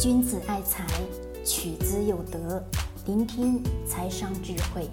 [0.00, 0.84] 君子爱财，
[1.44, 2.62] 取之有德。
[3.06, 4.90] 聆听财商智慧，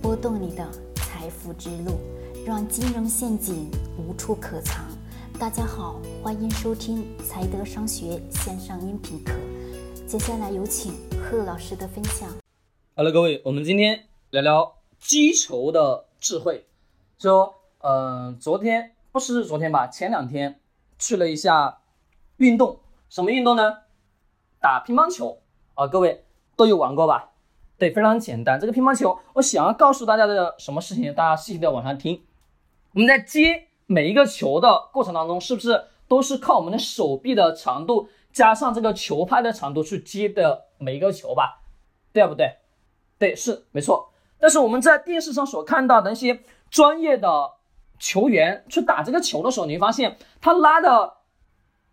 [0.00, 2.00] 拨动你的财富之路，
[2.46, 4.86] 让金融陷阱无处可藏。
[5.38, 9.34] 大家好，欢迎收听财德商学线上音频课。
[10.06, 12.28] 接下来有请贺老师的分享。
[12.96, 16.66] Hello，各位，我们今天聊聊击球的智慧。
[17.18, 19.86] 说，呃，昨天不是昨天吧？
[19.86, 20.58] 前两天
[20.98, 21.80] 去了一下
[22.38, 22.80] 运动，
[23.10, 23.80] 什么运动呢？
[24.60, 25.38] 打乒乓球
[25.74, 26.24] 啊，各位
[26.56, 27.30] 都有玩过吧？
[27.78, 28.58] 对，非常简单。
[28.58, 31.14] 这个乒乓球，我想要告诉大家的什么事情？
[31.14, 32.24] 大家细细的往上听。
[32.92, 41.62] 我们在接每一个球的过程当中，是不是都是靠我们的手臂的长度加上这个球拍的长度去接的每一个球吧？
[42.12, 42.56] 对不对？
[43.18, 44.10] 对，是没错。
[44.40, 47.52] 但是我们在电视上所看到的那些专业的
[47.98, 51.18] 球员去打这个球的时候，你会发现他拉的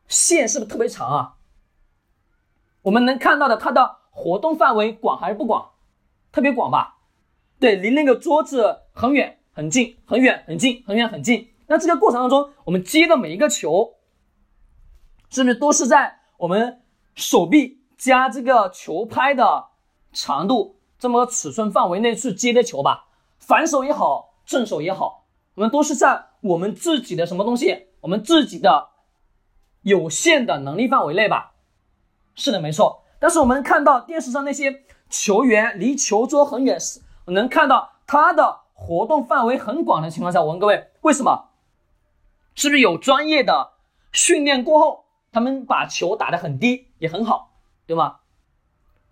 [0.08, 1.36] 线是不是特别长啊？
[2.86, 5.72] 我们能看到的，它的活动范围广还是不广？
[6.32, 6.98] 特别广吧？
[7.60, 11.50] 对，离那个桌子很远很近，很远很近，很远很近。
[11.66, 13.96] 那这个过程当中，我们接的每一个球，
[15.32, 16.84] 是不是都是在我们
[17.16, 19.66] 手臂加这个球拍的
[20.14, 23.08] 长度这么尺寸范围内去接的球吧？
[23.40, 27.88] 反手也好，正手也好，我们都是在我们自己的什么东西？
[28.02, 28.90] 我们自己的
[29.82, 31.54] 有限的能力范围内吧？
[32.36, 33.04] 是的，没错。
[33.20, 41.50] 但是我们看到电视上那些球员离球桌很远，是能看到他的活动范围很广的情况下，我问各位，为什么？
[42.54, 43.72] 是不是有专业的
[44.12, 47.54] 训练过后，他们把球打得很低也很好，
[47.88, 48.18] 对吗？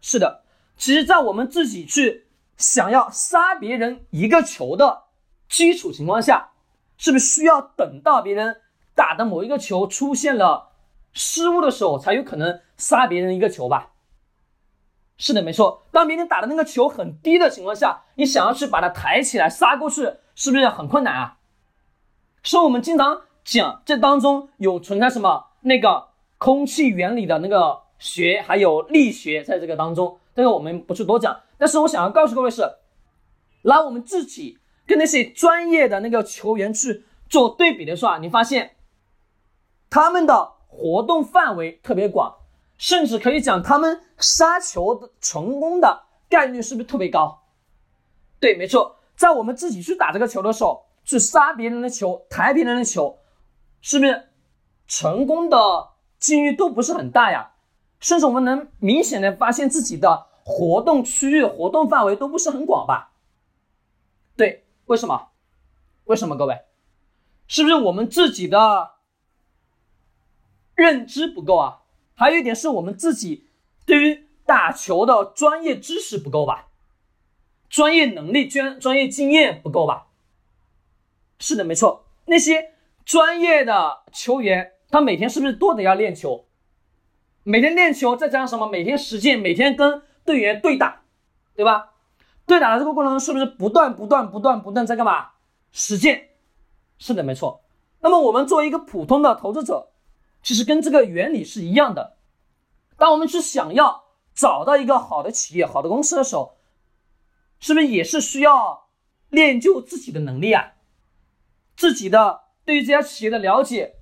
[0.01, 0.43] 是的。
[0.75, 2.27] 其实，在我们自己去
[2.57, 5.03] 想要杀别人一个球的
[5.47, 6.51] 基础情况下，
[6.97, 8.61] 是不是需要等到别人
[8.93, 10.72] 打的某一个球出现了？
[11.13, 13.91] 失误的时候才有可能杀别人一个球吧？
[15.15, 15.83] 是的，没错。
[15.91, 21.37] 当别人打的那个球很低的情况下，你想要去把它抬起来杀过去，是不是很困难啊？
[22.41, 31.41] 所以我们经常讲，这当中有存在什么那个空气原理的那个学，还有力学，在这个当中，这个我们不去多讲。
[31.59, 32.63] 但是我想要告诉各位是，
[33.61, 38.77] 拿我们自己跟那些专业的那个球员去做对比的时候啊，你发现
[39.91, 40.52] 他们的。
[40.75, 42.35] 活动范围特别广，
[42.77, 47.43] 甚至可以讲他们杀球的成功的概率是不是特别高？
[48.39, 53.19] 对，没错，在我们自己去打这个球的时候，去杀别人的球、抬别人的球，
[53.81, 54.29] 是不是
[54.87, 55.57] 成功的
[56.19, 57.51] 几率都不是很大呀？
[57.99, 63.13] 甚至我们能明显的发现自己的活动区域、活动范围都不是很广吧？
[64.35, 65.29] 对，为什么？
[66.05, 66.35] 为什么？
[66.35, 66.59] 各位，
[67.47, 68.91] 是不是我们自己的？
[70.75, 71.81] 认知不够啊，
[72.15, 73.47] 还有一点是我们自己
[73.85, 76.67] 对于打球的专业知识不够吧，
[77.69, 80.07] 专业能力、专专业经验不够吧？
[81.39, 82.73] 是的，没错，那些
[83.05, 86.45] 专业的球员，他每天是不是都得要练球？
[87.43, 88.67] 每天练球，再加上什么？
[88.67, 91.01] 每天实践，每天跟队员对打，
[91.55, 91.91] 对吧？
[92.45, 95.31] 对打的这个过程中，是不是不断、不断、不断、不断在干嘛？
[95.71, 96.29] 实践。
[96.97, 97.61] 是的，没错。
[98.01, 99.89] 那么我们作为一个普通的投资者。
[100.43, 102.17] 其实跟这个原理是一样的。
[102.97, 104.03] 当我们去想要
[104.35, 106.57] 找到一个好的企业、好的公司的时候，
[107.59, 108.89] 是不是也是需要
[109.29, 110.73] 练就自己的能力啊？
[111.75, 113.95] 自己的对于这家企业的了解、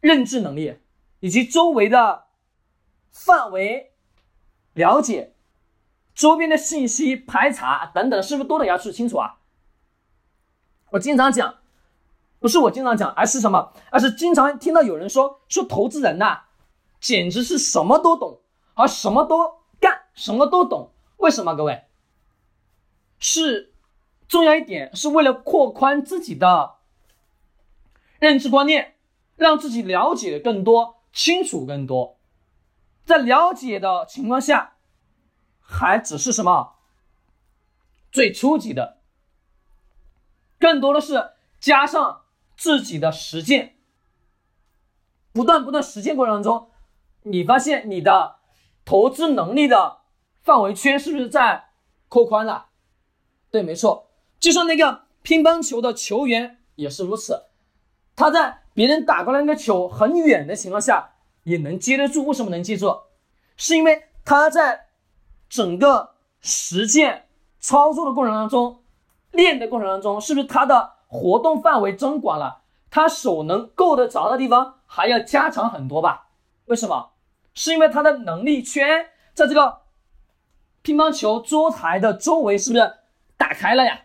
[0.00, 0.80] 认知能力，
[1.20, 2.24] 以及周围的
[3.12, 3.92] 范围
[4.74, 5.34] 了解、
[6.14, 9.38] 周边的信息排查等等，是不是都得要去清楚啊？
[10.90, 11.59] 我经常讲。
[12.40, 13.72] 不是我经常讲，而是什么？
[13.90, 16.44] 而是经常听到有人说说投资人呐，
[16.98, 18.40] 简直是什么都懂，
[18.74, 20.90] 而什么都干，什么都懂。
[21.18, 21.54] 为什么？
[21.54, 21.84] 各位，
[23.18, 23.74] 是
[24.26, 26.76] 重要一点，是为了扩宽自己的
[28.18, 28.96] 认知观念，
[29.36, 32.18] 让自己了解的更多，清楚更多。
[33.04, 34.76] 在了解的情况下，
[35.60, 36.76] 还只是什么
[38.10, 38.96] 最初级的，
[40.58, 42.22] 更多的是加上。
[42.60, 43.78] 自己的实践，
[45.32, 46.68] 不断不断实践过程当中，
[47.22, 48.36] 你发现你的
[48.84, 50.02] 投资能力的
[50.42, 51.70] 范围圈是不是在
[52.10, 52.66] 扩宽了？
[53.50, 54.10] 对，没错。
[54.38, 57.46] 就像那个乒乓球的球员也是如此，
[58.14, 61.14] 他在别人打过来那个球很远的情况下
[61.44, 62.26] 也能接得住。
[62.26, 62.94] 为什么能接住？
[63.56, 64.88] 是因为他在
[65.48, 67.26] 整个实践
[67.58, 68.82] 操作的过程当中，
[69.30, 70.99] 练的过程当中，是不是他的？
[71.10, 76.28] 活动范围增广了，他手能够得着的地方还要加强很多吧？
[76.66, 77.10] 为什么？
[77.52, 79.80] 是因为他的能力圈在这个
[80.82, 82.94] 乒乓球桌台的周围是不是
[83.36, 84.02] 打开了呀？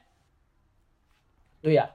[1.62, 1.92] 对呀。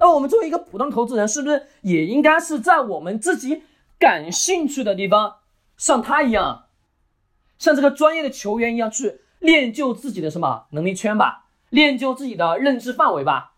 [0.00, 3.62] 那我们作为一个普通投资人，是不是也应该是在我们自己
[3.96, 5.36] 感兴趣的地方，
[5.76, 6.66] 像他一样，
[7.58, 13.54] 像这个专业的球员一样去练就自己的什么能力圈吧，练就自己的认知范围吧？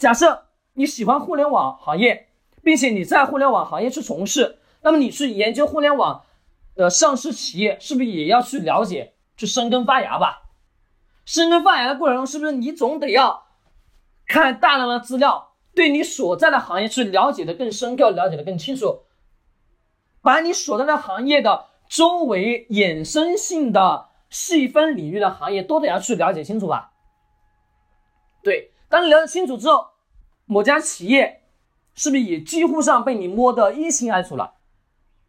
[0.00, 2.30] 假设你喜欢互联网行业，
[2.62, 6.24] 并且你在互联网行业去从事，那么你去研究互联网
[6.74, 10.44] 的上市企业，是不是也要去了解、去生根发芽吧？
[11.26, 13.44] 生根发芽的过程中，是不是你总得要？
[14.26, 19.02] 看大量的资料，对你所在的行业去了解的更深刻，了解的更清楚，
[20.22, 26.92] 把你所在的行业的周围衍生性的细分领域的行业都得要去了解清楚吧。
[28.42, 29.92] 对，当你了解清楚之后，
[30.46, 31.44] 某家企业
[31.94, 34.54] 是不是也几乎上被你摸得一清二楚了？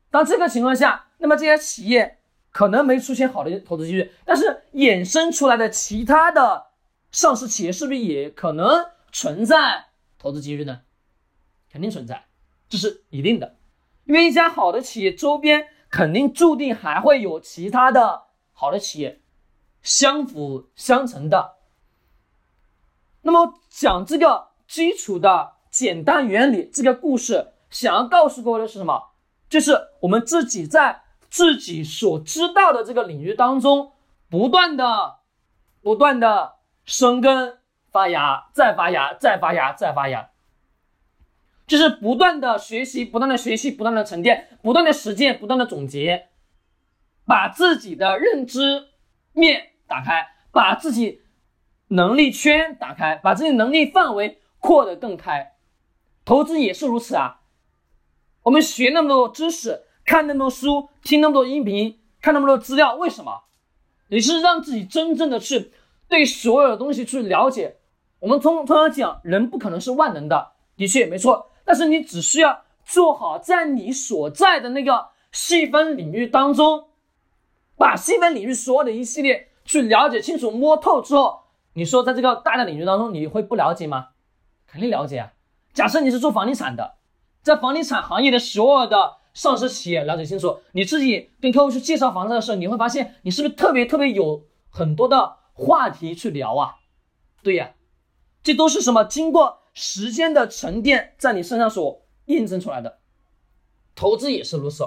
[0.10, 2.18] 当这个情况下，那么这些企业
[2.50, 6.72] 可能没出现好的投资机遇，但是衍生出来的其他的。
[7.12, 9.88] 上市企业是不是也可能存在
[10.18, 10.82] 投资机遇呢？
[11.70, 12.26] 肯定存在，
[12.68, 13.58] 这是一定的。
[14.06, 18.24] 因为一家好的企业周边肯定注定还会有其他的
[18.54, 19.22] 好的企业
[19.84, 21.58] 相辅相成的。
[23.22, 29.12] 那么讲这个基础的简单原理，这个故事想要告诉各位的是什么？
[29.50, 33.92] 就是我们自己在自己所知道的这个领域当中，
[34.30, 35.20] 不断的、
[35.82, 36.54] 不断的。
[36.84, 37.60] 生根
[37.92, 40.32] 发芽，再发芽，再发芽，再发芽，
[41.68, 46.30] 就是不断的学习，不断的学习，不断的沉淀，不断的实践，不断的总结，
[47.24, 48.88] 把自己的认知
[49.34, 51.21] 面打开，把自己
[51.92, 55.56] 能力圈打开，把自己能力范围扩得更开。
[56.24, 57.42] 投资也是如此啊，
[58.44, 63.44] 我们学那么多知识，看那么多书，听那么多音频，看那么多资料，为什么？
[64.08, 65.74] 也是让自己真正的去。
[66.08, 67.78] 对所有的东西去了解，
[68.20, 71.52] 我们通通常讲，人不可能是万能的，的确没错。
[71.66, 76.90] 但是你只需要做好在你所在的那个细分领域当中，
[77.78, 81.41] 把细分领域所有的一系列去了解清楚、摸透之后，
[81.74, 84.10] 你说在这个大的领域当中，你会不了解吗？
[84.68, 85.34] 肯定了解啊。
[85.74, 86.96] 假设你是做房地产的，
[87.42, 95.38] 在房地产行业的所有的上市企业了解清楚，你自己跟客户去介绍房子的时候，你会发现你是不是特别特别有很多的。
[95.54, 96.78] 话题去聊啊，
[97.44, 97.74] 对呀，
[98.42, 99.04] 这都是什么？
[99.04, 103.00] 经过时间的沉淀，在你身上所验证出来的。
[103.94, 104.86] 投资也是如此。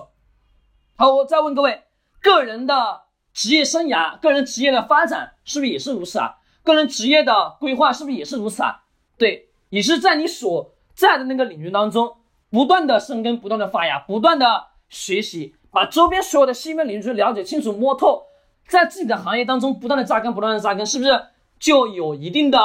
[0.96, 1.84] 好，我再问各位，
[2.20, 3.02] 个人的
[3.32, 6.38] 职业生涯、个人职业的发展，是不是也是如此啊？
[6.64, 8.82] 个人职业的规划，是不是也是如此啊？
[9.16, 12.16] 对，也是在你所在的那个领域当中，
[12.50, 18.24] 不断的生根，不断的发芽，不断的学习，把周边所有的细分领域了解清楚、摸透。
[18.66, 21.26] 在自己的行业当中不断的扎根，不断的扎根，是不是
[21.60, 22.58] 就有一定的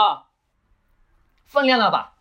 [1.45, 2.15] 分量了吧？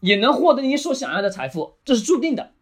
[0.00, 2.52] 也能获得你所想要的财富，这是注定的。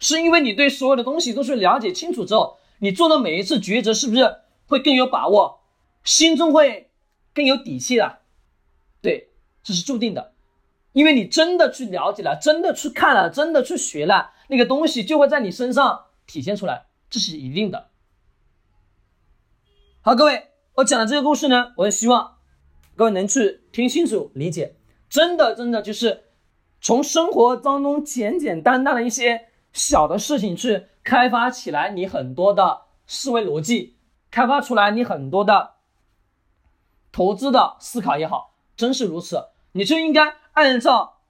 [0.00, 5.60] 是因为你对所有的东西都是了解清楚之后，你做的每一次抉择是不是会更有把握，
[6.04, 6.92] 心中会
[7.32, 8.20] 更有底气了？
[9.00, 9.30] 对，
[9.62, 10.34] 这是注定的。
[10.92, 17.88] 因为你真的去了解了，真的去看了，真的去学了，那个东西就会在你身上体现出来，这是一定的。
[20.02, 22.36] 好，各位，我讲的这个故事呢，我也希望
[22.94, 24.76] 各位能去听清楚、理解。
[25.08, 26.24] 真的，真的就是
[26.80, 33.96] 从生活当中简简单单的一些小的事情去开发起来你很多的思维逻辑，
[34.30, 35.73] 开发出来你很多的
[37.14, 39.46] 投资的思考也好，真是如此。
[39.72, 41.20] 你就应该按照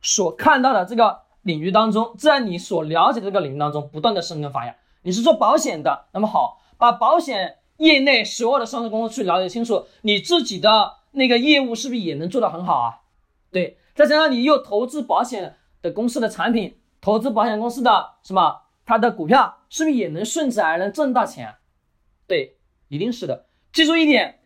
[0.00, 4.76] 所看到的这个领域当中，在你所了解的这个领域当中不断的生根发芽。
[5.02, 7.58] 你是做保险的，那么好，把保险。
[7.78, 13.00] 业内所有的上市公司去了解清楚，你自己的那个业务是不是也能做得很好啊？
[13.50, 21.56] 对，再加上你又投资保险的公司的产品，投资保险公司的什么，它的股票是不是也能顺势而能挣到钱？
[22.28, 23.46] 对，一定是的。
[23.72, 24.41] 记住一点，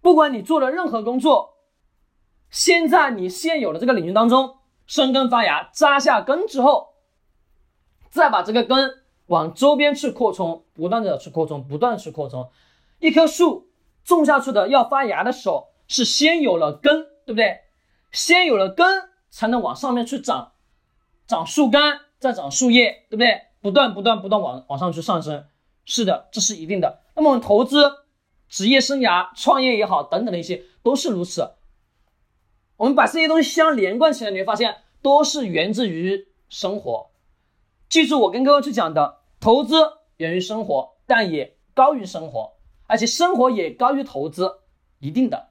[0.00, 1.56] 不管你做的任何工作，
[2.50, 6.94] 先在你现有的这个领域当中生根发芽、扎下根之后，
[8.10, 12.50] 再把这个根往周边去扩充，不断的去扩充，不断去扩充。
[12.98, 13.70] 一棵树
[14.04, 17.60] 种下去的要发芽的时候，是先有了根，对不对？
[18.10, 20.52] 先有了根，才能往上面去长，
[21.26, 23.42] 长树干，再长树叶，对不对？
[23.60, 25.46] 不断不断不断往往上去上升。
[25.84, 27.00] 是的，这是一定的。
[27.14, 27.92] 那么我们投资、
[28.50, 31.52] 职业生涯、创业也好，等等的一些，都是如此。
[32.76, 37.10] 我们把这些东西相连贯起来，你会发现都是源自于生活。
[37.88, 39.76] 记住我跟各位去讲的，投资
[40.16, 42.54] 源于生活，但也高于生活，
[42.86, 44.60] 而且生活也高于投资，
[44.98, 45.50] 一定的。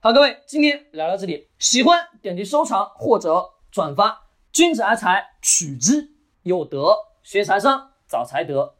[0.00, 4.24] 好，各位，今天聊到这里，喜欢点击收藏或者转发。
[4.52, 6.10] 君子爱财，取之
[6.42, 8.73] 有德；学财商，找财德。